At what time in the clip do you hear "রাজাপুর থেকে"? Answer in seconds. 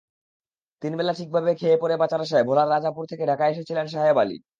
2.69-3.23